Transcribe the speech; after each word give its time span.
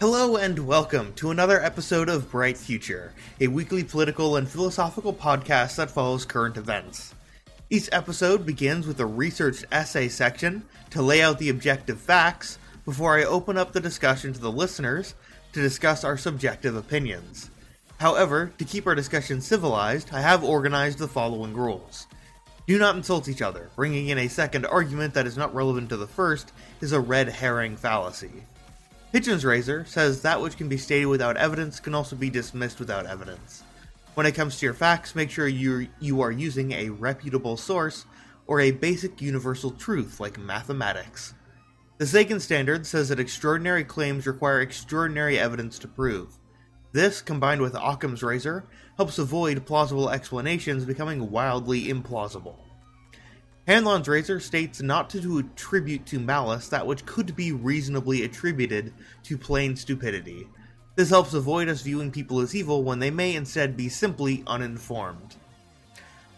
Hello 0.00 0.36
and 0.36 0.60
welcome 0.60 1.12
to 1.14 1.32
another 1.32 1.60
episode 1.60 2.08
of 2.08 2.30
Bright 2.30 2.56
Future, 2.56 3.12
a 3.40 3.48
weekly 3.48 3.82
political 3.82 4.36
and 4.36 4.48
philosophical 4.48 5.12
podcast 5.12 5.74
that 5.74 5.90
follows 5.90 6.24
current 6.24 6.56
events. 6.56 7.16
Each 7.68 7.88
episode 7.90 8.46
begins 8.46 8.86
with 8.86 9.00
a 9.00 9.06
researched 9.06 9.64
essay 9.72 10.06
section 10.06 10.62
to 10.90 11.02
lay 11.02 11.20
out 11.20 11.40
the 11.40 11.48
objective 11.48 11.98
facts 11.98 12.60
before 12.84 13.18
I 13.18 13.24
open 13.24 13.58
up 13.58 13.72
the 13.72 13.80
discussion 13.80 14.32
to 14.32 14.40
the 14.40 14.52
listeners 14.52 15.16
to 15.52 15.60
discuss 15.60 16.04
our 16.04 16.16
subjective 16.16 16.76
opinions. 16.76 17.50
However, 17.98 18.52
to 18.58 18.64
keep 18.64 18.86
our 18.86 18.94
discussion 18.94 19.40
civilized, 19.40 20.10
I 20.12 20.20
have 20.20 20.44
organized 20.44 20.98
the 20.98 21.08
following 21.08 21.54
rules. 21.54 22.06
Do 22.68 22.78
not 22.78 22.94
insult 22.94 23.28
each 23.28 23.42
other. 23.42 23.68
Bringing 23.74 24.10
in 24.10 24.18
a 24.18 24.28
second 24.28 24.64
argument 24.64 25.14
that 25.14 25.26
is 25.26 25.36
not 25.36 25.56
relevant 25.56 25.88
to 25.88 25.96
the 25.96 26.06
first 26.06 26.52
is 26.80 26.92
a 26.92 27.00
red 27.00 27.28
herring 27.28 27.76
fallacy. 27.76 28.44
Hitchens 29.12 29.42
Razor 29.42 29.86
says 29.86 30.20
that 30.20 30.40
which 30.40 30.58
can 30.58 30.68
be 30.68 30.76
stated 30.76 31.06
without 31.06 31.38
evidence 31.38 31.80
can 31.80 31.94
also 31.94 32.14
be 32.14 32.28
dismissed 32.28 32.78
without 32.78 33.06
evidence. 33.06 33.62
When 34.14 34.26
it 34.26 34.34
comes 34.34 34.58
to 34.58 34.66
your 34.66 34.74
facts, 34.74 35.14
make 35.14 35.30
sure 35.30 35.48
you 35.48 35.88
you 35.98 36.20
are 36.20 36.30
using 36.30 36.72
a 36.72 36.90
reputable 36.90 37.56
source 37.56 38.04
or 38.46 38.60
a 38.60 38.70
basic 38.70 39.22
universal 39.22 39.70
truth 39.70 40.20
like 40.20 40.36
mathematics. 40.36 41.32
The 41.96 42.06
Sagan 42.06 42.38
Standard 42.38 42.86
says 42.86 43.08
that 43.08 43.18
extraordinary 43.18 43.82
claims 43.82 44.26
require 44.26 44.60
extraordinary 44.60 45.38
evidence 45.38 45.78
to 45.78 45.88
prove. 45.88 46.36
This, 46.92 47.22
combined 47.22 47.62
with 47.62 47.74
Occam's 47.74 48.22
razor, 48.22 48.64
helps 48.96 49.18
avoid 49.18 49.64
plausible 49.64 50.10
explanations 50.10 50.84
becoming 50.84 51.30
wildly 51.30 51.86
implausible. 51.86 52.56
Hanlon's 53.68 54.08
razor 54.08 54.40
states 54.40 54.80
not 54.80 55.10
to 55.10 55.40
attribute 55.40 56.06
to 56.06 56.18
malice 56.18 56.68
that 56.68 56.86
which 56.86 57.04
could 57.04 57.36
be 57.36 57.52
reasonably 57.52 58.22
attributed 58.24 58.94
to 59.24 59.36
plain 59.36 59.76
stupidity. 59.76 60.48
This 60.96 61.10
helps 61.10 61.34
avoid 61.34 61.68
us 61.68 61.82
viewing 61.82 62.10
people 62.10 62.40
as 62.40 62.54
evil 62.54 62.82
when 62.82 62.98
they 62.98 63.10
may 63.10 63.34
instead 63.34 63.76
be 63.76 63.90
simply 63.90 64.42
uninformed. 64.46 65.36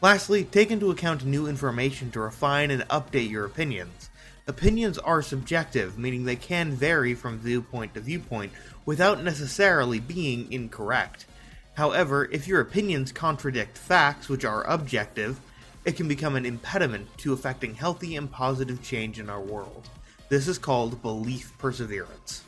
Lastly, 0.03 0.43
take 0.43 0.73
into 0.73 0.91
account 0.91 1.25
new 1.25 1.47
information 1.47 2.11
to 2.11 2.21
refine 2.21 2.73
and 2.73 2.83
update 2.89 3.31
your 3.31 3.45
opinions. 3.45 4.11
Opinions 4.49 4.99
are 4.99 5.23
subjective, 5.23 5.97
meaning 5.97 6.25
they 6.25 6.35
can 6.35 6.73
vary 6.73 7.15
from 7.15 7.39
viewpoint 7.39 7.95
to 7.95 8.01
viewpoint 8.01 8.51
without 8.85 9.23
necessarily 9.23 10.01
being 10.01 10.51
incorrect. 10.51 11.27
However, 11.75 12.29
if 12.33 12.49
your 12.49 12.61
opinions 12.61 13.13
contradict 13.13 13.79
facts 13.79 14.29
which 14.29 14.45
are 14.45 14.65
objective, 14.65 15.39
it 15.85 15.97
can 15.97 16.09
become 16.09 16.37
an 16.37 16.47
impediment 16.47 17.09
to 17.19 17.33
affecting 17.33 17.75
healthy 17.75 18.17
and 18.17 18.31
positive 18.31 18.83
change 18.83 19.19
in 19.19 19.31
our 19.31 19.41
world. 19.41 19.89
This 20.29 20.47
is 20.47 20.59
called 20.59 21.03
belief 21.03 21.53
perseverance. 21.59 22.45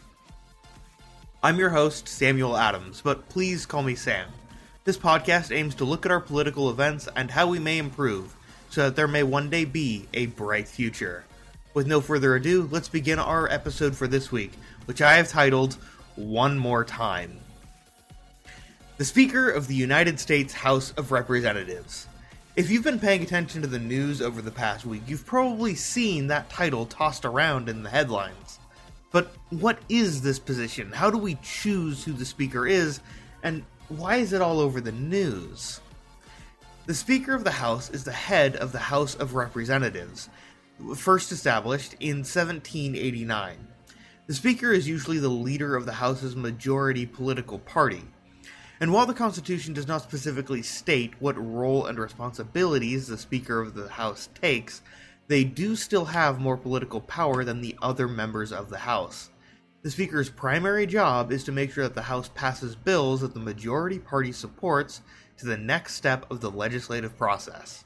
I'm 1.42 1.58
your 1.58 1.70
host, 1.70 2.06
Samuel 2.06 2.56
Adams, 2.56 3.00
but 3.02 3.28
please 3.28 3.66
call 3.66 3.82
me 3.82 3.94
Sam. 3.94 4.28
This 4.84 4.96
podcast 4.96 5.54
aims 5.54 5.74
to 5.76 5.84
look 5.84 6.04
at 6.06 6.12
our 6.12 6.20
political 6.20 6.70
events 6.70 7.08
and 7.16 7.30
how 7.30 7.46
we 7.46 7.58
may 7.58 7.78
improve, 7.78 8.36
so 8.70 8.82
that 8.82 8.96
there 8.96 9.08
may 9.08 9.22
one 9.22 9.50
day 9.50 9.64
be 9.64 10.06
a 10.14 10.26
bright 10.26 10.68
future. 10.68 11.24
With 11.74 11.86
no 11.86 12.00
further 12.00 12.36
ado, 12.36 12.68
let's 12.70 12.88
begin 12.88 13.18
our 13.18 13.50
episode 13.50 13.96
for 13.96 14.06
this 14.06 14.30
week, 14.30 14.52
which 14.84 15.02
I 15.02 15.14
have 15.14 15.28
titled 15.28 15.78
One 16.16 16.58
More 16.58 16.84
Time. 16.84 17.38
The 18.98 19.04
Speaker 19.04 19.50
of 19.50 19.66
the 19.66 19.74
United 19.74 20.20
States 20.20 20.52
House 20.52 20.92
of 20.96 21.10
Representatives. 21.10 22.06
If 22.54 22.68
you've 22.68 22.84
been 22.84 23.00
paying 23.00 23.22
attention 23.22 23.62
to 23.62 23.66
the 23.66 23.78
news 23.78 24.20
over 24.20 24.42
the 24.42 24.50
past 24.50 24.84
week, 24.84 25.04
you've 25.06 25.24
probably 25.24 25.74
seen 25.74 26.26
that 26.26 26.50
title 26.50 26.84
tossed 26.84 27.24
around 27.24 27.70
in 27.70 27.82
the 27.82 27.88
headlines. 27.88 28.58
But 29.10 29.34
what 29.48 29.78
is 29.88 30.20
this 30.20 30.38
position? 30.38 30.92
How 30.92 31.10
do 31.10 31.16
we 31.16 31.36
choose 31.36 32.04
who 32.04 32.12
the 32.12 32.26
Speaker 32.26 32.66
is? 32.66 33.00
And 33.42 33.64
why 33.88 34.16
is 34.16 34.34
it 34.34 34.42
all 34.42 34.60
over 34.60 34.82
the 34.82 34.92
news? 34.92 35.80
The 36.84 36.92
Speaker 36.92 37.34
of 37.34 37.44
the 37.44 37.50
House 37.50 37.88
is 37.88 38.04
the 38.04 38.12
head 38.12 38.56
of 38.56 38.70
the 38.70 38.78
House 38.78 39.14
of 39.14 39.34
Representatives, 39.34 40.28
first 40.94 41.32
established 41.32 41.94
in 42.00 42.18
1789. 42.18 43.56
The 44.26 44.34
Speaker 44.34 44.72
is 44.72 44.86
usually 44.86 45.18
the 45.18 45.28
leader 45.30 45.74
of 45.74 45.86
the 45.86 45.92
House's 45.92 46.36
majority 46.36 47.06
political 47.06 47.60
party. 47.60 48.02
And 48.82 48.92
while 48.92 49.06
the 49.06 49.14
Constitution 49.14 49.74
does 49.74 49.86
not 49.86 50.02
specifically 50.02 50.60
state 50.60 51.12
what 51.20 51.36
role 51.38 51.86
and 51.86 51.96
responsibilities 51.96 53.06
the 53.06 53.16
Speaker 53.16 53.60
of 53.60 53.74
the 53.74 53.88
House 53.88 54.28
takes, 54.34 54.82
they 55.28 55.44
do 55.44 55.76
still 55.76 56.06
have 56.06 56.40
more 56.40 56.56
political 56.56 57.00
power 57.00 57.44
than 57.44 57.60
the 57.60 57.76
other 57.80 58.08
members 58.08 58.50
of 58.50 58.70
the 58.70 58.78
House. 58.78 59.30
The 59.82 59.90
Speaker's 59.92 60.30
primary 60.30 60.84
job 60.86 61.30
is 61.30 61.44
to 61.44 61.52
make 61.52 61.70
sure 61.70 61.84
that 61.84 61.94
the 61.94 62.02
House 62.02 62.28
passes 62.34 62.74
bills 62.74 63.20
that 63.20 63.34
the 63.34 63.38
majority 63.38 64.00
party 64.00 64.32
supports 64.32 65.02
to 65.36 65.46
the 65.46 65.56
next 65.56 65.94
step 65.94 66.28
of 66.28 66.40
the 66.40 66.50
legislative 66.50 67.16
process. 67.16 67.84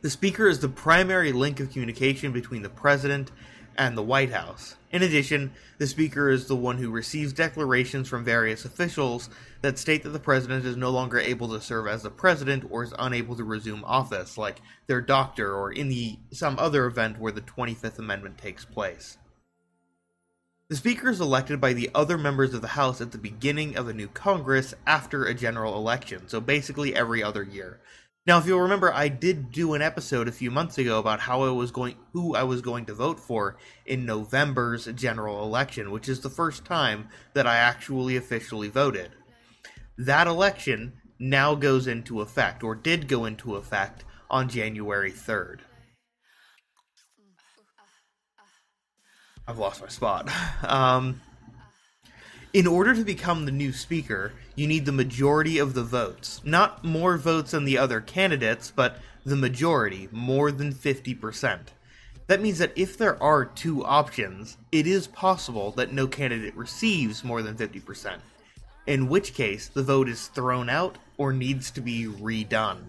The 0.00 0.08
Speaker 0.08 0.48
is 0.48 0.60
the 0.60 0.70
primary 0.70 1.32
link 1.32 1.60
of 1.60 1.70
communication 1.70 2.32
between 2.32 2.62
the 2.62 2.70
President 2.70 3.30
and 3.78 3.96
the 3.96 4.02
White 4.02 4.32
House. 4.32 4.74
In 4.90 5.02
addition, 5.02 5.52
the 5.78 5.86
Speaker 5.86 6.28
is 6.28 6.46
the 6.46 6.56
one 6.56 6.78
who 6.78 6.90
receives 6.90 7.32
declarations 7.32 8.08
from 8.08 8.24
various 8.24 8.64
officials 8.64 9.30
that 9.62 9.78
state 9.78 10.02
that 10.02 10.10
the 10.10 10.18
President 10.18 10.66
is 10.66 10.76
no 10.76 10.90
longer 10.90 11.18
able 11.18 11.48
to 11.50 11.60
serve 11.60 11.86
as 11.86 12.02
the 12.02 12.10
President 12.10 12.64
or 12.70 12.82
is 12.82 12.92
unable 12.98 13.36
to 13.36 13.44
resume 13.44 13.84
office, 13.84 14.36
like 14.36 14.60
their 14.88 15.00
doctor 15.00 15.54
or 15.54 15.70
in 15.70 15.88
the 15.88 16.18
some 16.32 16.58
other 16.58 16.86
event 16.86 17.20
where 17.20 17.32
the 17.32 17.40
25th 17.40 17.98
Amendment 17.98 18.36
takes 18.36 18.64
place. 18.64 19.16
The 20.68 20.76
Speaker 20.76 21.08
is 21.08 21.20
elected 21.20 21.60
by 21.60 21.72
the 21.72 21.90
other 21.94 22.18
members 22.18 22.52
of 22.52 22.60
the 22.60 22.68
House 22.68 23.00
at 23.00 23.12
the 23.12 23.18
beginning 23.18 23.76
of 23.76 23.88
a 23.88 23.94
new 23.94 24.08
Congress 24.08 24.74
after 24.86 25.24
a 25.24 25.32
general 25.32 25.76
election, 25.76 26.28
so 26.28 26.40
basically 26.40 26.94
every 26.94 27.22
other 27.22 27.42
year. 27.42 27.80
Now, 28.26 28.38
if 28.38 28.46
you'll 28.46 28.60
remember, 28.60 28.92
I 28.92 29.08
did 29.08 29.52
do 29.52 29.72
an 29.72 29.80
episode 29.80 30.28
a 30.28 30.32
few 30.32 30.50
months 30.50 30.76
ago 30.76 30.98
about 30.98 31.20
how 31.20 31.42
I 31.42 31.50
was 31.50 31.70
going, 31.70 31.96
who 32.12 32.34
I 32.34 32.42
was 32.42 32.60
going 32.60 32.84
to 32.86 32.94
vote 32.94 33.18
for 33.18 33.56
in 33.86 34.04
November's 34.04 34.84
general 34.94 35.42
election, 35.44 35.90
which 35.90 36.08
is 36.08 36.20
the 36.20 36.28
first 36.28 36.64
time 36.64 37.08
that 37.32 37.46
I 37.46 37.56
actually 37.56 38.16
officially 38.16 38.68
voted. 38.68 39.12
That 39.96 40.26
election 40.26 40.92
now 41.18 41.54
goes 41.54 41.86
into 41.86 42.20
effect, 42.20 42.62
or 42.62 42.74
did 42.74 43.08
go 43.08 43.24
into 43.24 43.56
effect, 43.56 44.04
on 44.30 44.48
January 44.48 45.10
3rd. 45.10 45.60
I've 49.46 49.58
lost 49.58 49.80
my 49.80 49.88
spot. 49.88 50.30
Um, 50.62 51.20
in 52.52 52.66
order 52.66 52.94
to 52.94 53.04
become 53.04 53.44
the 53.44 53.52
new 53.52 53.72
speaker, 53.72 54.32
you 54.54 54.66
need 54.66 54.86
the 54.86 54.92
majority 54.92 55.58
of 55.58 55.74
the 55.74 55.84
votes. 55.84 56.40
Not 56.44 56.82
more 56.82 57.18
votes 57.18 57.50
than 57.50 57.64
the 57.64 57.78
other 57.78 58.00
candidates, 58.00 58.72
but 58.74 58.98
the 59.24 59.36
majority, 59.36 60.08
more 60.10 60.50
than 60.50 60.72
50%. 60.72 61.58
That 62.26 62.40
means 62.40 62.58
that 62.58 62.72
if 62.76 62.96
there 62.96 63.22
are 63.22 63.44
two 63.44 63.84
options, 63.84 64.56
it 64.72 64.86
is 64.86 65.06
possible 65.06 65.72
that 65.72 65.92
no 65.92 66.06
candidate 66.06 66.56
receives 66.56 67.24
more 67.24 67.42
than 67.42 67.56
50%, 67.56 68.18
in 68.86 69.08
which 69.08 69.34
case 69.34 69.68
the 69.68 69.82
vote 69.82 70.08
is 70.08 70.28
thrown 70.28 70.68
out 70.68 70.98
or 71.16 71.32
needs 71.32 71.70
to 71.72 71.80
be 71.80 72.04
redone. 72.04 72.84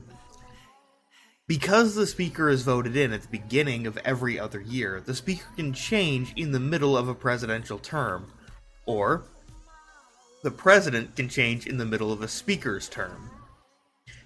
Because 1.47 1.95
the 1.95 2.05
speaker 2.05 2.49
is 2.49 2.61
voted 2.61 2.95
in 2.95 3.11
at 3.11 3.23
the 3.23 3.27
beginning 3.27 3.87
of 3.87 3.97
every 4.05 4.39
other 4.39 4.61
year, 4.61 5.01
the 5.01 5.15
speaker 5.15 5.47
can 5.55 5.73
change 5.73 6.33
in 6.35 6.51
the 6.51 6.59
middle 6.59 6.95
of 6.95 7.07
a 7.07 7.15
presidential 7.15 7.79
term, 7.79 8.31
or 8.85 9.23
the 10.41 10.51
president 10.51 11.15
can 11.15 11.27
change 11.27 11.67
in 11.67 11.77
the 11.77 11.85
middle 11.85 12.11
of 12.11 12.21
a 12.21 12.27
speaker's 12.27 12.87
term. 12.87 13.29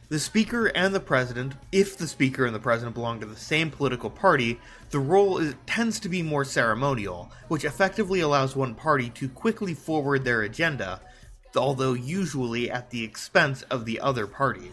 The 0.09 0.19
speaker 0.19 0.67
and 0.67 0.93
the 0.93 0.99
president, 0.99 1.53
if 1.71 1.97
the 1.97 2.07
speaker 2.07 2.45
and 2.45 2.53
the 2.53 2.59
president 2.59 2.93
belong 2.93 3.19
to 3.21 3.25
the 3.25 3.35
same 3.35 3.71
political 3.71 4.11
party, 4.11 4.59
the 4.91 4.99
role 4.99 5.39
is, 5.39 5.55
tends 5.65 5.99
to 6.01 6.09
be 6.09 6.21
more 6.21 6.45
ceremonial, 6.45 7.31
which 7.47 7.65
effectively 7.65 8.19
allows 8.19 8.55
one 8.55 8.75
party 8.75 9.09
to 9.11 9.27
quickly 9.27 9.73
forward 9.73 10.23
their 10.23 10.43
agenda, 10.43 11.01
although 11.55 11.93
usually 11.93 12.69
at 12.69 12.91
the 12.91 13.03
expense 13.03 13.63
of 13.63 13.85
the 13.85 13.99
other 13.99 14.27
party. 14.27 14.71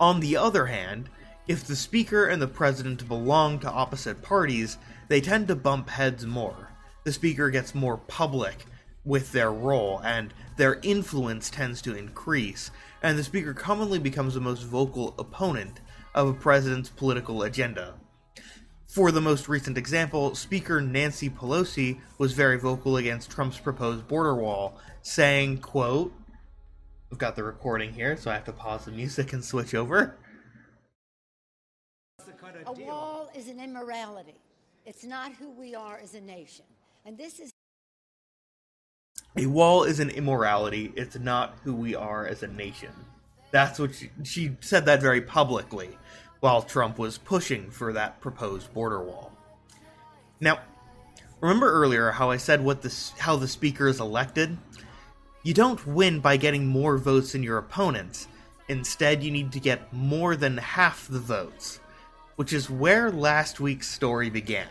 On 0.00 0.18
the 0.18 0.36
other 0.36 0.66
hand, 0.66 1.08
if 1.46 1.64
the 1.64 1.76
speaker 1.76 2.26
and 2.26 2.42
the 2.42 2.48
president 2.48 3.06
belong 3.06 3.60
to 3.60 3.70
opposite 3.70 4.20
parties, 4.20 4.78
they 5.08 5.20
tend 5.20 5.48
to 5.48 5.54
bump 5.54 5.90
heads 5.90 6.26
more. 6.26 6.70
The 7.04 7.12
speaker 7.12 7.50
gets 7.50 7.74
more 7.74 7.98
public, 7.98 8.66
with 9.08 9.32
their 9.32 9.50
role, 9.50 10.00
and 10.04 10.34
their 10.58 10.78
influence 10.82 11.48
tends 11.48 11.80
to 11.82 11.96
increase, 11.96 12.70
and 13.02 13.18
the 13.18 13.24
speaker 13.24 13.54
commonly 13.54 13.98
becomes 13.98 14.34
the 14.34 14.40
most 14.40 14.62
vocal 14.62 15.14
opponent 15.18 15.80
of 16.14 16.28
a 16.28 16.34
president's 16.34 16.90
political 16.90 17.42
agenda. 17.42 17.94
For 18.86 19.10
the 19.10 19.20
most 19.20 19.48
recent 19.48 19.78
example, 19.78 20.34
Speaker 20.34 20.80
Nancy 20.80 21.28
Pelosi 21.28 22.00
was 22.18 22.32
very 22.32 22.58
vocal 22.58 22.98
against 22.98 23.30
Trump's 23.30 23.58
proposed 23.58 24.06
border 24.06 24.34
wall, 24.34 24.78
saying, 25.02 25.58
quote, 25.58 26.12
I've 27.10 27.18
got 27.18 27.34
the 27.34 27.44
recording 27.44 27.92
here, 27.92 28.16
so 28.16 28.30
I 28.30 28.34
have 28.34 28.44
to 28.44 28.52
pause 28.52 28.84
the 28.84 28.92
music 28.92 29.32
and 29.32 29.42
switch 29.42 29.74
over. 29.74 30.16
A 32.66 32.72
wall 32.72 33.30
is 33.34 33.48
an 33.48 33.60
immorality. 33.60 34.36
It's 34.84 35.04
not 35.04 35.32
who 35.32 35.50
we 35.50 35.74
are 35.74 35.98
as 36.02 36.14
a 36.14 36.20
nation. 36.20 36.64
And 37.06 37.16
this 37.16 37.40
is 37.40 37.50
A 39.38 39.46
wall 39.46 39.84
is 39.84 40.00
an 40.00 40.10
immorality, 40.10 40.92
it's 40.96 41.16
not 41.16 41.54
who 41.62 41.72
we 41.72 41.94
are 41.94 42.26
as 42.26 42.42
a 42.42 42.48
nation. 42.48 42.90
That's 43.52 43.78
what 43.78 43.94
she, 43.94 44.10
she 44.24 44.56
said 44.58 44.84
that 44.86 45.00
very 45.00 45.20
publicly 45.20 45.96
while 46.40 46.60
Trump 46.60 46.98
was 46.98 47.18
pushing 47.18 47.70
for 47.70 47.92
that 47.92 48.20
proposed 48.20 48.74
border 48.74 49.00
wall. 49.00 49.30
Now, 50.40 50.58
remember 51.40 51.70
earlier 51.70 52.10
how 52.10 52.30
I 52.32 52.36
said 52.36 52.64
what 52.64 52.82
the 52.82 52.92
how 53.16 53.36
the 53.36 53.46
speaker 53.46 53.86
is 53.86 54.00
elected? 54.00 54.58
You 55.44 55.54
don't 55.54 55.86
win 55.86 56.18
by 56.18 56.36
getting 56.36 56.66
more 56.66 56.98
votes 56.98 57.30
than 57.30 57.44
your 57.44 57.58
opponents. 57.58 58.26
Instead, 58.66 59.22
you 59.22 59.30
need 59.30 59.52
to 59.52 59.60
get 59.60 59.92
more 59.92 60.34
than 60.34 60.56
half 60.56 61.06
the 61.06 61.20
votes, 61.20 61.78
which 62.34 62.52
is 62.52 62.68
where 62.68 63.12
last 63.12 63.60
week's 63.60 63.88
story 63.88 64.30
began. 64.30 64.66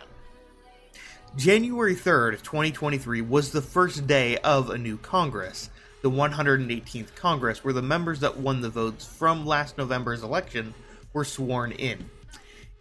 January 1.35 1.95
3rd, 1.95 2.41
2023 2.41 3.21
was 3.21 3.51
the 3.51 3.61
first 3.61 4.07
day 4.07 4.37
of 4.37 4.69
a 4.69 4.77
new 4.77 4.97
Congress, 4.97 5.69
the 6.01 6.09
118th 6.09 7.13
Congress, 7.15 7.63
where 7.63 7.73
the 7.73 7.81
members 7.81 8.19
that 8.21 8.37
won 8.37 8.61
the 8.61 8.69
votes 8.69 9.05
from 9.05 9.45
last 9.45 9.77
November's 9.77 10.23
election 10.23 10.73
were 11.13 11.25
sworn 11.25 11.71
in. 11.73 12.09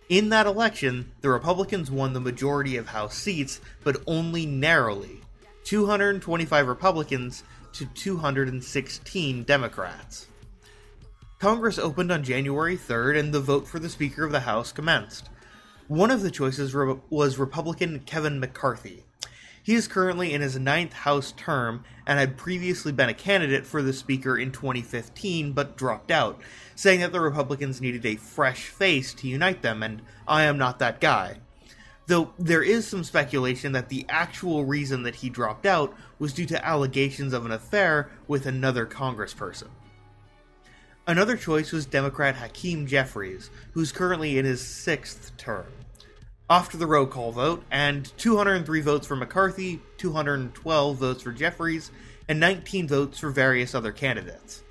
In 0.08 0.30
that 0.30 0.46
election, 0.46 1.10
the 1.20 1.28
Republicans 1.28 1.90
won 1.90 2.12
the 2.12 2.20
majority 2.20 2.76
of 2.76 2.86
House 2.86 3.16
seats, 3.16 3.60
but 3.84 4.02
only 4.06 4.46
narrowly 4.46 5.20
225 5.64 6.68
Republicans 6.68 7.42
to 7.72 7.84
216 7.86 9.42
Democrats. 9.42 10.28
Congress 11.38 11.78
opened 11.78 12.10
on 12.10 12.24
January 12.24 12.78
3rd, 12.78 13.18
and 13.18 13.34
the 13.34 13.40
vote 13.40 13.66
for 13.66 13.78
the 13.78 13.90
Speaker 13.90 14.24
of 14.24 14.32
the 14.32 14.40
House 14.40 14.72
commenced. 14.72 15.28
One 15.88 16.10
of 16.10 16.22
the 16.22 16.32
choices 16.32 16.74
was 16.74 17.38
Republican 17.38 18.00
Kevin 18.00 18.40
McCarthy. 18.40 19.04
He 19.62 19.76
is 19.76 19.86
currently 19.86 20.32
in 20.32 20.40
his 20.40 20.58
ninth 20.58 20.92
House 20.92 21.30
term 21.36 21.84
and 22.04 22.18
had 22.18 22.36
previously 22.36 22.90
been 22.90 23.08
a 23.08 23.14
candidate 23.14 23.64
for 23.64 23.82
the 23.82 23.92
Speaker 23.92 24.36
in 24.36 24.50
2015 24.50 25.52
but 25.52 25.76
dropped 25.76 26.10
out, 26.10 26.40
saying 26.74 27.00
that 27.00 27.12
the 27.12 27.20
Republicans 27.20 27.80
needed 27.80 28.04
a 28.04 28.16
fresh 28.16 28.64
face 28.64 29.14
to 29.14 29.28
unite 29.28 29.62
them, 29.62 29.84
and 29.84 30.02
I 30.26 30.42
am 30.42 30.58
not 30.58 30.80
that 30.80 31.00
guy. 31.00 31.38
Though 32.08 32.32
there 32.36 32.64
is 32.64 32.88
some 32.88 33.04
speculation 33.04 33.70
that 33.70 33.88
the 33.88 34.06
actual 34.08 34.64
reason 34.64 35.04
that 35.04 35.16
he 35.16 35.30
dropped 35.30 35.66
out 35.66 35.94
was 36.18 36.32
due 36.32 36.46
to 36.46 36.66
allegations 36.66 37.32
of 37.32 37.46
an 37.46 37.52
affair 37.52 38.10
with 38.26 38.44
another 38.44 38.86
congressperson. 38.86 39.68
Another 41.08 41.36
choice 41.36 41.70
was 41.70 41.86
Democrat 41.86 42.34
Hakeem 42.34 42.88
Jeffries, 42.88 43.50
who's 43.72 43.92
currently 43.92 44.38
in 44.38 44.44
his 44.44 44.60
sixth 44.60 45.36
term. 45.36 45.66
After 46.50 46.76
the 46.76 46.86
roll 46.86 47.06
call 47.06 47.30
vote, 47.30 47.62
and 47.70 48.12
203 48.18 48.80
votes 48.80 49.06
for 49.06 49.14
McCarthy, 49.14 49.80
212 49.98 50.96
votes 50.96 51.22
for 51.22 51.30
Jeffries, 51.30 51.92
and 52.28 52.40
19 52.40 52.88
votes 52.88 53.20
for 53.20 53.30
various 53.30 53.72
other 53.72 53.92
candidates. 53.92 54.64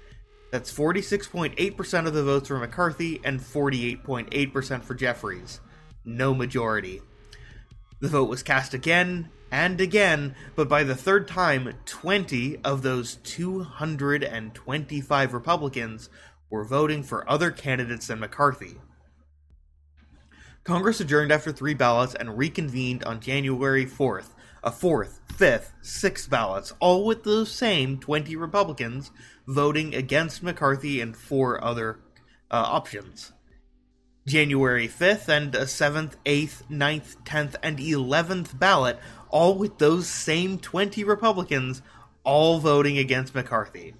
That's 0.51 0.73
46.8% 0.73 2.05
of 2.05 2.13
the 2.13 2.23
votes 2.23 2.49
for 2.49 2.59
McCarthy 2.59 3.21
and 3.23 3.39
48.8% 3.39 4.83
for 4.83 4.93
Jeffries. 4.93 5.61
No 6.03 6.33
majority. 6.33 7.01
The 8.01 8.09
vote 8.09 8.29
was 8.29 8.43
cast 8.43 8.73
again 8.73 9.29
and 9.55 9.79
again, 9.79 10.35
but 10.57 10.67
by 10.67 10.83
the 10.83 10.95
third 10.95 11.29
time, 11.29 11.75
20 11.85 12.57
of 12.65 12.81
those 12.81 13.15
225 13.23 15.33
Republicans 15.33 16.09
were 16.49 16.65
voting 16.65 17.01
for 17.01 17.29
other 17.29 17.51
candidates 17.51 18.07
than 18.07 18.19
McCarthy. 18.19 18.75
Congress 20.65 20.99
adjourned 20.99 21.31
after 21.31 21.53
three 21.53 21.73
ballots 21.73 22.13
and 22.13 22.37
reconvened 22.37 23.05
on 23.05 23.21
January 23.21 23.85
4th, 23.85 24.31
a 24.61 24.71
fourth, 24.71 25.21
fifth, 25.37 25.71
sixth 25.81 26.29
ballots, 26.29 26.73
all 26.81 27.05
with 27.05 27.23
those 27.23 27.49
same 27.49 27.97
20 27.97 28.35
Republicans 28.35 29.11
voting 29.47 29.95
against 29.95 30.43
McCarthy 30.43 30.99
and 30.99 31.15
four 31.15 31.63
other 31.63 31.99
uh, 32.51 32.55
options. 32.55 33.31
January 34.27 34.87
5th 34.87 35.29
and 35.29 35.53
a 35.55 35.65
7th, 35.65 36.13
8th, 36.25 36.63
9th, 36.69 37.17
10th, 37.23 37.55
and 37.61 37.77
11th 37.77 38.57
ballot, 38.57 38.99
all 39.29 39.55
with 39.55 39.77
those 39.77 40.07
same 40.07 40.57
20 40.57 41.03
Republicans 41.03 41.81
all 42.23 42.59
voting 42.59 42.97
against 42.97 43.35
McCarthy. 43.35 43.93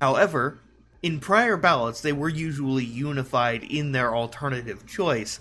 However, 0.00 0.58
in 1.02 1.20
prior 1.20 1.56
ballots, 1.56 2.00
they 2.00 2.12
were 2.12 2.28
usually 2.28 2.84
unified 2.84 3.62
in 3.64 3.92
their 3.92 4.14
alternative 4.14 4.86
choice, 4.86 5.38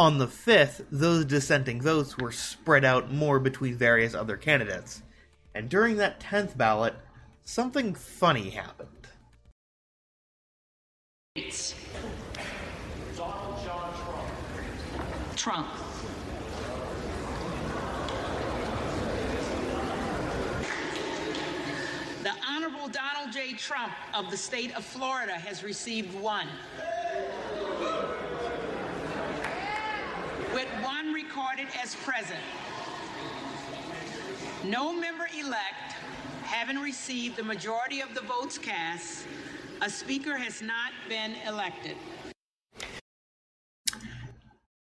on 0.00 0.16
the 0.16 0.26
5th, 0.26 0.86
those 0.90 1.26
dissenting 1.26 1.82
votes 1.82 2.16
were 2.16 2.32
spread 2.32 2.86
out 2.86 3.12
more 3.12 3.38
between 3.38 3.76
various 3.76 4.14
other 4.14 4.38
candidates. 4.38 5.02
And 5.54 5.68
during 5.68 5.96
that 5.98 6.20
10th 6.20 6.56
ballot, 6.56 6.94
something 7.44 7.94
funny 7.94 8.48
happened. 8.48 9.08
Donald 11.36 11.69
Trump. 15.40 15.68
The 22.22 22.32
Honorable 22.46 22.88
Donald 22.88 23.32
J. 23.32 23.54
Trump 23.54 23.90
of 24.12 24.30
the 24.30 24.36
state 24.36 24.76
of 24.76 24.84
Florida 24.84 25.32
has 25.32 25.64
received 25.64 26.14
one. 26.20 26.46
with 30.52 30.68
one 30.82 31.14
recorded 31.14 31.68
as 31.82 31.94
present. 31.94 32.38
No 34.62 34.92
member 34.92 35.26
elect 35.38 35.94
having 36.42 36.76
received 36.76 37.36
the 37.36 37.44
majority 37.44 38.02
of 38.02 38.14
the 38.14 38.20
votes 38.20 38.58
cast, 38.58 39.26
a 39.80 39.88
speaker 39.88 40.36
has 40.36 40.60
not 40.60 40.92
been 41.08 41.34
elected. 41.46 41.96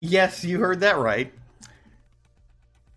Yes, 0.07 0.45
you 0.45 0.61
heard 0.61 0.81
that 0.81 0.99
right. 0.99 1.33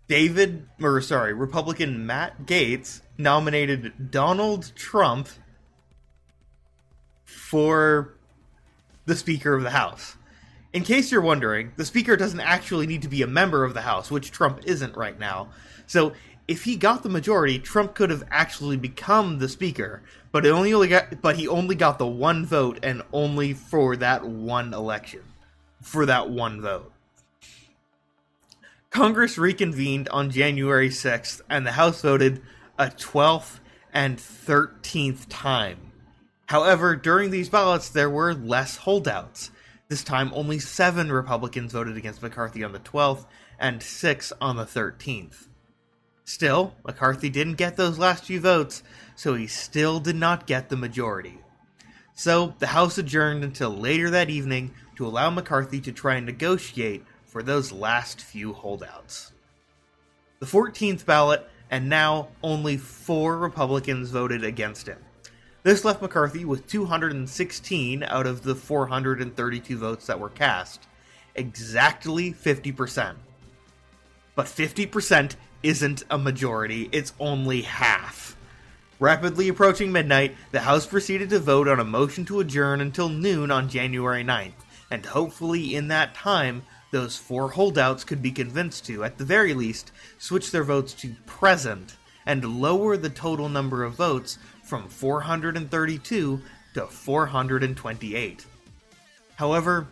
David, 0.08 0.68
or 0.78 1.00
sorry, 1.00 1.32
Republican 1.32 2.04
Matt 2.04 2.44
Gaetz 2.44 3.00
nominated 3.16 4.10
Donald 4.10 4.72
Trump 4.74 5.30
for 7.24 8.14
the 9.06 9.16
Speaker 9.16 9.54
of 9.54 9.62
the 9.62 9.70
House. 9.70 10.16
In 10.74 10.82
case 10.82 11.10
you're 11.10 11.22
wondering, 11.22 11.72
the 11.78 11.86
Speaker 11.86 12.14
doesn't 12.14 12.40
actually 12.40 12.86
need 12.86 13.00
to 13.00 13.08
be 13.08 13.22
a 13.22 13.26
member 13.26 13.64
of 13.64 13.72
the 13.72 13.80
House, 13.80 14.10
which 14.10 14.30
Trump 14.30 14.60
isn't 14.66 14.94
right 14.94 15.18
now. 15.18 15.48
So 15.86 16.12
if 16.46 16.64
he 16.64 16.76
got 16.76 17.02
the 17.02 17.08
majority, 17.08 17.58
Trump 17.58 17.94
could 17.94 18.10
have 18.10 18.24
actually 18.30 18.76
become 18.76 19.38
the 19.38 19.48
Speaker, 19.48 20.02
but 20.30 20.44
it 20.44 20.50
only, 20.50 20.74
only 20.74 20.88
got 20.88 21.22
but 21.22 21.36
he 21.36 21.48
only 21.48 21.74
got 21.74 21.98
the 21.98 22.06
one 22.06 22.44
vote 22.44 22.80
and 22.82 23.00
only 23.14 23.54
for 23.54 23.96
that 23.96 24.26
one 24.26 24.74
election. 24.74 25.22
For 25.80 26.04
that 26.04 26.28
one 26.28 26.60
vote. 26.60 26.92
Congress 28.90 29.36
reconvened 29.36 30.08
on 30.08 30.30
January 30.30 30.88
6th, 30.88 31.42
and 31.50 31.66
the 31.66 31.72
House 31.72 32.00
voted 32.00 32.40
a 32.78 32.86
12th 32.86 33.60
and 33.92 34.16
13th 34.16 35.26
time. 35.28 35.92
However, 36.46 36.96
during 36.96 37.30
these 37.30 37.50
ballots, 37.50 37.90
there 37.90 38.08
were 38.08 38.32
less 38.32 38.78
holdouts. 38.78 39.50
This 39.88 40.02
time, 40.02 40.30
only 40.34 40.58
seven 40.58 41.12
Republicans 41.12 41.72
voted 41.72 41.96
against 41.96 42.22
McCarthy 42.22 42.64
on 42.64 42.72
the 42.72 42.80
12th 42.80 43.26
and 43.58 43.82
six 43.82 44.32
on 44.40 44.56
the 44.56 44.64
13th. 44.64 45.48
Still, 46.24 46.74
McCarthy 46.84 47.28
didn't 47.28 47.54
get 47.54 47.76
those 47.76 47.98
last 47.98 48.24
few 48.24 48.40
votes, 48.40 48.82
so 49.14 49.34
he 49.34 49.46
still 49.46 50.00
did 50.00 50.16
not 50.16 50.46
get 50.46 50.70
the 50.70 50.76
majority. 50.76 51.38
So, 52.14 52.54
the 52.58 52.68
House 52.68 52.98
adjourned 52.98 53.44
until 53.44 53.70
later 53.70 54.10
that 54.10 54.30
evening 54.30 54.74
to 54.96 55.06
allow 55.06 55.30
McCarthy 55.30 55.80
to 55.82 55.92
try 55.92 56.16
and 56.16 56.26
negotiate 56.26 57.04
for 57.28 57.42
those 57.42 57.70
last 57.70 58.20
few 58.20 58.52
holdouts. 58.52 59.32
The 60.40 60.46
14th 60.46 61.04
ballot, 61.04 61.48
and 61.70 61.88
now 61.88 62.28
only 62.42 62.76
four 62.76 63.38
Republicans 63.38 64.10
voted 64.10 64.42
against 64.42 64.86
him. 64.86 64.98
This 65.62 65.84
left 65.84 66.00
McCarthy 66.00 66.44
with 66.44 66.66
216 66.66 68.02
out 68.04 68.26
of 68.26 68.42
the 68.42 68.54
432 68.54 69.76
votes 69.76 70.06
that 70.06 70.18
were 70.18 70.30
cast. 70.30 70.86
Exactly 71.34 72.32
50%. 72.32 73.16
But 74.34 74.46
50% 74.46 75.36
isn't 75.62 76.04
a 76.10 76.16
majority, 76.16 76.88
it's 76.92 77.12
only 77.20 77.62
half. 77.62 78.36
Rapidly 79.00 79.48
approaching 79.48 79.92
midnight, 79.92 80.36
the 80.52 80.60
House 80.60 80.86
proceeded 80.86 81.30
to 81.30 81.38
vote 81.38 81.68
on 81.68 81.78
a 81.78 81.84
motion 81.84 82.24
to 82.26 82.40
adjourn 82.40 82.80
until 82.80 83.08
noon 83.08 83.50
on 83.50 83.68
January 83.68 84.24
9th, 84.24 84.52
and 84.90 85.04
hopefully 85.04 85.74
in 85.74 85.88
that 85.88 86.14
time, 86.14 86.62
those 86.90 87.16
four 87.16 87.50
holdouts 87.50 88.04
could 88.04 88.22
be 88.22 88.30
convinced 88.30 88.86
to, 88.86 89.04
at 89.04 89.18
the 89.18 89.24
very 89.24 89.54
least, 89.54 89.92
switch 90.18 90.50
their 90.50 90.64
votes 90.64 90.94
to 90.94 91.14
present 91.26 91.96
and 92.26 92.60
lower 92.60 92.96
the 92.96 93.10
total 93.10 93.48
number 93.48 93.84
of 93.84 93.94
votes 93.94 94.38
from 94.62 94.88
432 94.88 96.40
to 96.74 96.86
428. 96.86 98.46
However, 99.36 99.86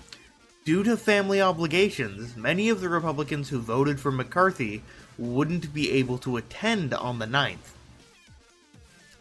due 0.64 0.82
to 0.82 0.96
family 0.96 1.40
obligations, 1.40 2.36
many 2.36 2.68
of 2.68 2.80
the 2.80 2.88
Republicans 2.88 3.48
who 3.48 3.58
voted 3.58 4.00
for 4.00 4.10
McCarthy 4.10 4.82
wouldn't 5.18 5.72
be 5.72 5.90
able 5.92 6.18
to 6.18 6.36
attend 6.36 6.92
on 6.92 7.18
the 7.18 7.26
9th. 7.26 7.72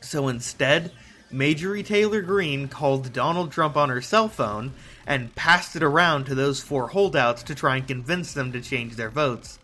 So 0.01 0.27
instead, 0.27 0.91
Marjorie 1.35 1.83
Taylor 1.83 2.21
Greene 2.21 2.69
called 2.69 3.11
Donald 3.11 3.51
Trump 3.51 3.75
on 3.75 3.89
her 3.89 4.01
cell 4.01 4.29
phone 4.29 4.71
and 5.05 5.35
passed 5.35 5.75
it 5.75 5.83
around 5.83 6.23
to 6.25 6.33
those 6.33 6.61
four 6.61 6.87
holdouts 6.87 7.43
to 7.43 7.53
try 7.53 7.75
and 7.75 7.85
convince 7.85 8.31
them 8.31 8.53
to 8.53 8.61
change 8.61 8.95
their 8.95 9.09
votes, 9.09 9.59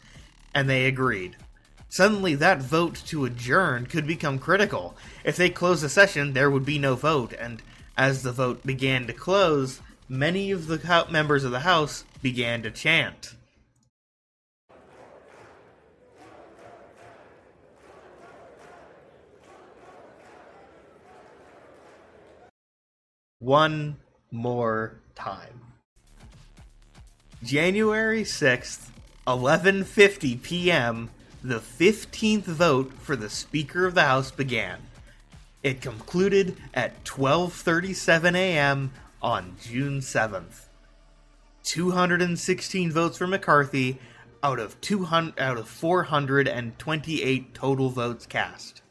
and 0.54 0.70
they 0.70 0.86
agreed. 0.86 1.38
Suddenly, 1.88 2.36
that 2.36 2.62
vote 2.62 3.02
to 3.08 3.24
adjourn 3.24 3.86
could 3.86 4.06
become 4.06 4.38
critical. 4.38 4.98
If 5.24 5.38
they 5.38 5.50
closed 5.50 5.82
the 5.82 5.88
session, 5.88 6.34
there 6.34 6.52
would 6.52 6.66
be 6.66 6.78
no 6.78 6.96
vote, 6.96 7.32
and 7.40 7.62
as 7.98 8.24
the 8.24 8.34
vote 8.34 8.66
began 8.66 9.08
to 9.08 9.14
close, 9.14 9.80
many 10.10 10.52
of 10.52 10.68
the 10.68 11.06
members 11.10 11.46
of 11.46 11.52
the 11.52 11.62
House 11.62 12.04
began 12.22 12.64
to 12.64 12.72
chant. 12.72 13.36
One 23.42 23.98
more 24.30 25.02
time. 25.16 25.60
January 27.44 28.22
6th, 28.22 28.92
11:50 29.26 30.44
p.m., 30.44 31.10
the 31.44 31.58
15th 31.58 32.44
vote 32.44 32.94
for 32.94 33.16
the 33.16 33.32
Speaker 33.32 33.88
of 33.88 33.96
the 33.96 34.04
House 34.04 34.30
began. 34.30 34.78
It 35.64 35.82
concluded 35.82 36.56
at 36.76 37.04
12:37 37.04 38.36
a.m. 38.36 38.92
on 39.24 39.56
June 39.60 40.02
7th. 40.02 40.68
216 41.64 42.92
votes 42.92 43.18
for 43.18 43.26
McCarthy 43.26 43.98
out 44.44 44.60
of 44.60 44.80
200 44.82 45.40
out 45.40 45.58
of 45.58 45.68
428 45.68 47.56
total 47.56 47.90
votes 47.90 48.28
cast. 48.28 48.84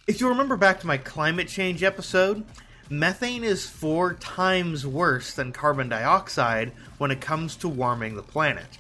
If 0.07 0.21
you 0.21 0.29
remember 0.29 0.57
back 0.57 0.79
to 0.79 0.87
my 0.87 0.97
climate 0.97 1.49
change 1.49 1.83
episode, 1.83 2.45
methane 2.89 3.43
is 3.43 3.69
four 3.69 4.15
times 4.15 4.87
worse 4.87 5.35
than 5.35 5.51
carbon 5.51 5.89
dioxide 5.89 6.71
when 6.99 7.11
it 7.11 7.21
comes 7.21 7.57
to 7.57 7.69
warming 7.69 8.15
the 8.15 8.23
planet. 8.23 8.79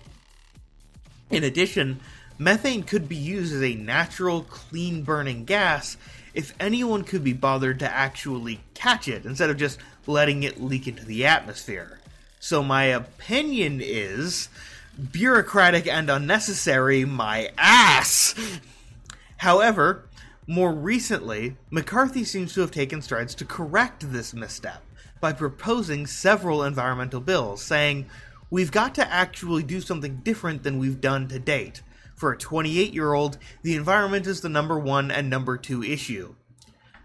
In 1.31 1.45
addition, 1.45 2.00
methane 2.38 2.83
could 2.83 3.09
be 3.09 3.16
used 3.16 3.54
as 3.54 3.62
a 3.62 3.75
natural, 3.75 4.43
clean 4.43 5.02
burning 5.02 5.45
gas 5.45 5.97
if 6.35 6.52
anyone 6.59 7.04
could 7.04 7.23
be 7.23 7.33
bothered 7.33 7.78
to 7.78 7.90
actually 7.90 8.61
catch 8.75 9.09
it 9.09 9.25
instead 9.25 9.50
of 9.50 9.57
just 9.57 9.78
letting 10.07 10.43
it 10.43 10.61
leak 10.61 10.87
into 10.87 11.04
the 11.04 11.25
atmosphere. 11.25 12.00
So, 12.40 12.62
my 12.62 12.85
opinion 12.85 13.81
is 13.83 14.49
bureaucratic 15.12 15.87
and 15.87 16.11
unnecessary, 16.11 17.04
my 17.04 17.50
ass! 17.57 18.35
However, 19.38 20.07
more 20.47 20.73
recently, 20.73 21.57
McCarthy 21.71 22.25
seems 22.25 22.52
to 22.54 22.61
have 22.61 22.71
taken 22.71 23.00
strides 23.00 23.35
to 23.37 23.45
correct 23.45 24.12
this 24.12 24.35
misstep 24.35 24.83
by 25.21 25.33
proposing 25.33 26.07
several 26.07 26.62
environmental 26.62 27.21
bills, 27.21 27.62
saying, 27.62 28.07
We've 28.55 28.71
got 28.71 28.95
to 28.95 29.13
actually 29.13 29.65
do 29.65 29.81
something 29.81 30.19
different 30.19 30.63
than 30.63 30.79
we've 30.79 31.01
done 31.01 31.27
to 31.27 31.41
date. 31.41 31.83
For 32.15 32.31
a 32.31 32.39
28 32.39 32.95
year 32.95 33.13
old, 33.13 33.37
the 33.63 33.75
environment 33.75 34.29
is 34.29 34.43
the 34.43 34.49
number 34.49 34.79
one 34.79 35.11
and 35.11 35.29
number 35.29 35.57
two 35.57 35.83
issue. 35.83 36.37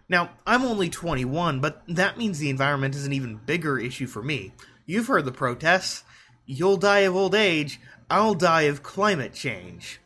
Now, 0.07 0.29
I'm 0.45 0.63
only 0.63 0.89
21, 0.89 1.59
but 1.59 1.81
that 1.87 2.19
means 2.19 2.37
the 2.37 2.51
environment 2.51 2.93
is 2.93 3.07
an 3.07 3.13
even 3.13 3.37
bigger 3.47 3.79
issue 3.79 4.05
for 4.05 4.21
me. 4.21 4.53
You've 4.85 5.07
heard 5.07 5.25
the 5.25 5.31
protests. 5.31 6.03
You'll 6.45 6.77
die 6.77 6.99
of 6.99 7.15
old 7.15 7.33
age, 7.33 7.79
I'll 8.11 8.35
die 8.35 8.67
of 8.69 8.83
climate 8.83 9.33
change. 9.33 9.99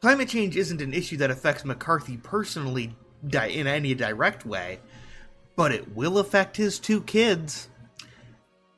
Climate 0.00 0.28
change 0.28 0.56
isn't 0.56 0.82
an 0.82 0.94
issue 0.94 1.18
that 1.18 1.30
affects 1.30 1.64
McCarthy 1.64 2.16
personally 2.16 2.96
in 3.22 3.68
any 3.68 3.94
direct 3.94 4.44
way, 4.44 4.80
but 5.54 5.70
it 5.70 5.94
will 5.94 6.18
affect 6.18 6.56
his 6.56 6.80
two 6.80 7.02
kids. 7.02 7.68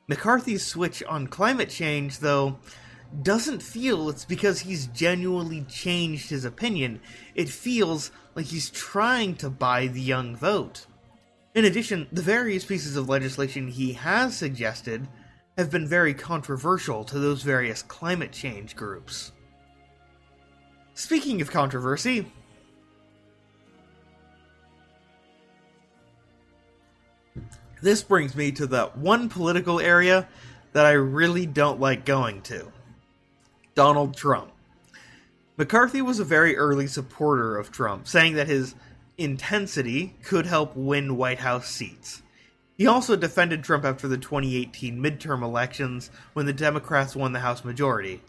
McCarthy's 0.09 0.65
switch 0.65 1.03
on 1.03 1.27
climate 1.27 1.69
change, 1.69 2.17
though, 2.17 2.57
doesn't 3.21 3.61
feel 3.61 4.09
it's 4.09 4.25
because 4.25 4.59
he's 4.59 4.87
genuinely 4.87 5.61
changed 5.69 6.31
his 6.31 6.45
opinion. 6.45 6.99
It 7.35 7.47
feels 7.47 8.09
like 8.33 8.47
he's 8.47 8.71
trying 8.71 9.35
to 9.35 9.51
buy 9.51 9.85
the 9.85 10.01
young 10.01 10.35
vote. 10.35 10.87
In 11.53 11.65
addition, 11.65 12.07
the 12.11 12.23
various 12.23 12.65
pieces 12.65 12.95
of 12.95 13.07
legislation 13.07 13.67
he 13.67 13.93
has 13.93 14.35
suggested 14.35 15.07
have 15.59 15.69
been 15.69 15.87
very 15.87 16.15
controversial 16.15 17.03
to 17.03 17.19
those 17.19 17.43
various 17.43 17.83
climate 17.83 18.31
change 18.31 18.75
groups. 18.75 19.31
Speaking 20.95 21.39
of 21.39 21.51
controversy, 21.51 22.31
this 27.81 28.03
brings 28.03 28.35
me 28.35 28.51
to 28.53 28.67
the 28.67 28.87
one 28.95 29.29
political 29.29 29.79
area 29.79 30.27
that 30.73 30.85
I 30.85 30.91
really 30.91 31.45
don't 31.45 31.79
like 31.79 32.05
going 32.05 32.41
to 32.43 32.71
Donald 33.75 34.15
Trump. 34.15 34.51
McCarthy 35.57 36.01
was 36.01 36.19
a 36.19 36.25
very 36.25 36.55
early 36.55 36.87
supporter 36.87 37.57
of 37.57 37.71
Trump, 37.71 38.07
saying 38.07 38.35
that 38.35 38.47
his 38.47 38.75
intensity 39.17 40.15
could 40.23 40.45
help 40.45 40.75
win 40.75 41.17
White 41.17 41.39
House 41.39 41.69
seats. 41.69 42.21
He 42.77 42.87
also 42.87 43.17
defended 43.17 43.63
Trump 43.63 43.83
after 43.83 44.07
the 44.07 44.17
2018 44.17 44.97
midterm 44.97 45.41
elections 45.41 46.11
when 46.33 46.45
the 46.45 46.53
Democrats 46.53 47.15
won 47.15 47.33
the 47.33 47.41
House 47.41 47.65
majority, 47.65 48.21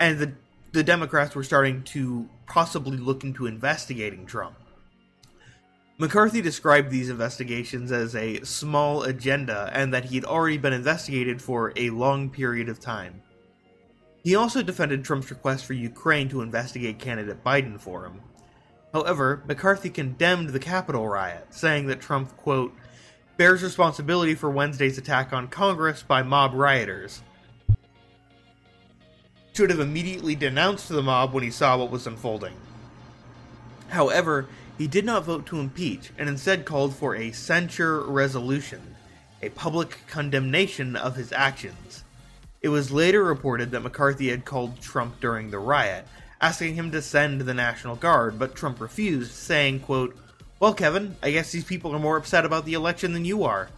and 0.00 0.18
the 0.18 0.32
the 0.72 0.82
Democrats 0.82 1.34
were 1.34 1.44
starting 1.44 1.82
to 1.82 2.28
possibly 2.46 2.96
look 2.96 3.24
into 3.24 3.46
investigating 3.46 4.26
Trump. 4.26 4.56
McCarthy 5.98 6.40
described 6.40 6.90
these 6.90 7.10
investigations 7.10 7.92
as 7.92 8.16
a 8.16 8.42
small 8.42 9.02
agenda 9.02 9.70
and 9.72 9.92
that 9.92 10.06
he 10.06 10.16
had 10.16 10.24
already 10.24 10.56
been 10.58 10.72
investigated 10.72 11.40
for 11.40 11.72
a 11.76 11.90
long 11.90 12.30
period 12.30 12.68
of 12.68 12.80
time. 12.80 13.22
He 14.24 14.34
also 14.34 14.62
defended 14.62 15.04
Trump's 15.04 15.30
request 15.30 15.64
for 15.64 15.74
Ukraine 15.74 16.28
to 16.30 16.40
investigate 16.40 16.98
candidate 16.98 17.44
Biden 17.44 17.78
for 17.78 18.04
him. 18.04 18.20
However, 18.92 19.42
McCarthy 19.46 19.90
condemned 19.90 20.50
the 20.50 20.58
Capitol 20.58 21.08
riot, 21.08 21.46
saying 21.50 21.86
that 21.86 22.00
Trump, 22.00 22.36
quote, 22.36 22.74
bears 23.36 23.62
responsibility 23.62 24.34
for 24.34 24.50
Wednesday's 24.50 24.98
attack 24.98 25.32
on 25.32 25.48
Congress 25.48 26.02
by 26.02 26.22
mob 26.22 26.54
rioters, 26.54 27.22
should 29.54 29.70
have 29.70 29.80
immediately 29.80 30.34
denounced 30.34 30.88
the 30.88 31.02
mob 31.02 31.32
when 31.32 31.42
he 31.42 31.50
saw 31.50 31.76
what 31.76 31.90
was 31.90 32.06
unfolding. 32.06 32.54
However, 33.88 34.46
he 34.78 34.86
did 34.86 35.04
not 35.04 35.24
vote 35.24 35.46
to 35.46 35.60
impeach 35.60 36.10
and 36.18 36.28
instead 36.28 36.64
called 36.64 36.94
for 36.94 37.14
a 37.14 37.32
censure 37.32 38.00
resolution, 38.02 38.94
a 39.42 39.50
public 39.50 39.98
condemnation 40.08 40.96
of 40.96 41.16
his 41.16 41.32
actions. 41.32 42.04
It 42.60 42.68
was 42.68 42.92
later 42.92 43.24
reported 43.24 43.70
that 43.72 43.80
McCarthy 43.82 44.30
had 44.30 44.44
called 44.44 44.80
Trump 44.80 45.20
during 45.20 45.50
the 45.50 45.58
riot, 45.58 46.06
asking 46.40 46.74
him 46.74 46.90
to 46.92 47.02
send 47.02 47.40
the 47.40 47.54
National 47.54 47.96
Guard, 47.96 48.38
but 48.38 48.54
Trump 48.54 48.80
refused, 48.80 49.32
saying, 49.32 49.80
quote, 49.80 50.16
Well, 50.60 50.74
Kevin, 50.74 51.16
I 51.22 51.32
guess 51.32 51.50
these 51.50 51.64
people 51.64 51.94
are 51.94 51.98
more 51.98 52.16
upset 52.16 52.44
about 52.44 52.64
the 52.64 52.74
election 52.74 53.12
than 53.12 53.24
you 53.24 53.42
are. 53.44 53.68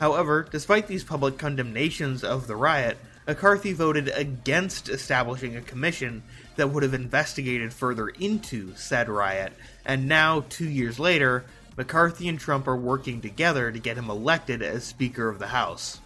However, 0.00 0.46
despite 0.50 0.86
these 0.86 1.04
public 1.04 1.36
condemnations 1.36 2.24
of 2.24 2.46
the 2.46 2.56
riot, 2.56 2.96
McCarthy 3.30 3.72
voted 3.72 4.08
against 4.08 4.88
establishing 4.88 5.54
a 5.54 5.60
commission 5.60 6.24
that 6.56 6.70
would 6.70 6.82
have 6.82 6.94
investigated 6.94 7.72
further 7.72 8.08
into 8.08 8.74
said 8.74 9.08
riot, 9.08 9.52
and 9.84 10.08
now, 10.08 10.44
two 10.48 10.68
years 10.68 10.98
later, 10.98 11.44
McCarthy 11.76 12.28
and 12.28 12.40
Trump 12.40 12.66
are 12.66 12.74
working 12.74 13.20
together 13.20 13.70
to 13.70 13.78
get 13.78 13.96
him 13.96 14.10
elected 14.10 14.62
as 14.62 14.82
Speaker 14.82 15.28
of 15.28 15.38
the 15.38 15.46
House. 15.46 16.00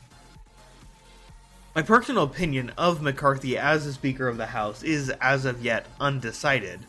My 1.75 1.81
personal 1.81 2.25
opinion 2.25 2.73
of 2.77 3.01
McCarthy 3.01 3.57
as 3.57 3.87
the 3.87 3.95
Speaker 3.95 4.29
of 4.29 4.37
the 4.37 4.45
House 4.45 4.83
is, 4.83 5.09
as 5.23 5.47
of 5.47 5.65
yet, 5.65 5.87
undecided. 5.99 6.81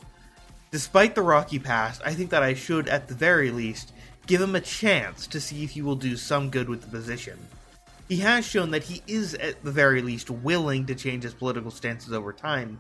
Despite 0.70 1.15
the 1.15 1.22
rocky 1.22 1.60
past, 1.60 2.01
I 2.04 2.13
think 2.13 2.30
that 2.32 2.44
I 2.44 2.56
should, 2.56 2.89
at 2.89 3.08
the 3.08 3.15
very 3.15 3.51
least, 3.51 3.94
give 4.27 4.42
him 4.42 4.56
a 4.56 4.60
chance 4.60 5.27
to 5.27 5.39
see 5.39 5.63
if 5.63 5.72
he 5.72 5.82
will 5.82 5.96
do 5.96 6.18
some 6.18 6.50
good 6.50 6.68
with 6.68 6.82
the 6.82 6.88
position. 6.88 7.39
He 8.08 8.18
has 8.18 8.46
shown 8.46 8.72
that 8.72 8.84
he 8.84 9.02
is, 9.08 9.34
at 9.34 9.64
the 9.64 9.72
very 9.72 10.02
least, 10.02 10.30
willing 10.30 10.86
to 10.86 10.96
change 10.96 11.24
his 11.24 11.34
political 11.34 11.72
stances 11.72 12.14
over 12.14 12.32
time, 12.32 12.80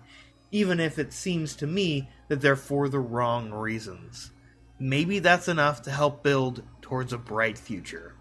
even 0.51 0.79
if 0.79 0.99
it 0.99 1.13
seems 1.13 1.55
to 1.55 1.67
me 1.67 2.09
that 2.27 2.41
they're 2.41 2.55
for 2.55 2.87
the 2.87 2.99
wrong 2.99 3.51
reasons. 3.51 4.31
Maybe 4.77 5.19
that's 5.19 5.47
enough 5.47 5.81
to 5.83 5.91
help 5.91 6.21
build 6.21 6.63
towards 6.81 7.11
a 7.11 7.17
bright 7.17 7.57
future. 7.57 8.15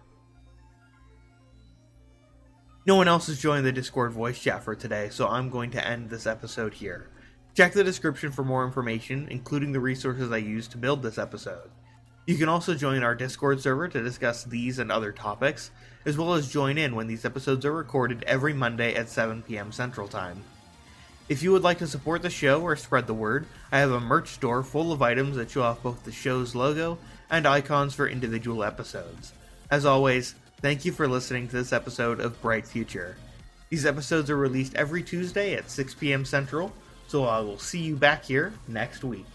No 2.87 2.95
one 2.95 3.07
else 3.07 3.27
has 3.27 3.39
joined 3.39 3.65
the 3.65 3.71
Discord 3.71 4.11
voice 4.11 4.39
chat 4.39 4.63
for 4.63 4.75
today, 4.75 5.09
so 5.11 5.27
I'm 5.27 5.49
going 5.49 5.71
to 5.71 5.85
end 5.85 6.09
this 6.09 6.27
episode 6.27 6.73
here. 6.73 7.09
Check 7.55 7.73
the 7.73 7.83
description 7.83 8.31
for 8.31 8.43
more 8.43 8.65
information, 8.65 9.27
including 9.29 9.71
the 9.71 9.79
resources 9.79 10.31
I 10.31 10.37
used 10.37 10.71
to 10.71 10.77
build 10.77 11.01
this 11.01 11.17
episode. 11.17 11.69
You 12.25 12.37
can 12.37 12.49
also 12.49 12.73
join 12.73 13.03
our 13.03 13.13
Discord 13.13 13.61
server 13.61 13.87
to 13.87 14.01
discuss 14.01 14.43
these 14.43 14.79
and 14.79 14.91
other 14.91 15.11
topics, 15.11 15.69
as 16.05 16.17
well 16.17 16.33
as 16.33 16.51
join 16.51 16.77
in 16.77 16.95
when 16.95 17.05
these 17.05 17.23
episodes 17.23 17.65
are 17.65 17.71
recorded 17.71 18.23
every 18.23 18.53
Monday 18.53 18.95
at 18.95 19.09
7 19.09 19.43
p.m. 19.43 19.71
Central 19.71 20.07
Time. 20.07 20.43
If 21.29 21.43
you 21.43 21.51
would 21.51 21.63
like 21.63 21.77
to 21.79 21.87
support 21.87 22.23
the 22.23 22.29
show 22.31 22.61
or 22.61 22.75
spread 22.75 23.05
the 23.05 23.13
word, 23.13 23.45
I 23.71 23.79
have 23.79 23.91
a 23.91 23.99
merch 23.99 24.29
store 24.29 24.63
full 24.63 24.91
of 24.91 25.03
items 25.03 25.35
that 25.35 25.51
show 25.51 25.61
off 25.61 25.83
both 25.83 26.03
the 26.03 26.11
show's 26.11 26.55
logo 26.55 26.97
and 27.29 27.47
icons 27.47 27.93
for 27.93 28.07
individual 28.07 28.63
episodes. 28.63 29.33
As 29.69 29.85
always, 29.85 30.33
thank 30.61 30.83
you 30.83 30.91
for 30.91 31.07
listening 31.07 31.47
to 31.47 31.55
this 31.55 31.73
episode 31.73 32.19
of 32.19 32.41
Bright 32.41 32.67
Future. 32.67 33.17
These 33.69 33.85
episodes 33.85 34.29
are 34.31 34.37
released 34.37 34.75
every 34.75 35.03
Tuesday 35.03 35.55
at 35.55 35.69
6 35.69 35.93
p.m. 35.95 36.25
Central, 36.25 36.73
so 37.07 37.25
I 37.25 37.39
will 37.39 37.59
see 37.59 37.81
you 37.81 37.95
back 37.95 38.23
here 38.25 38.53
next 38.67 39.03
week. 39.03 39.25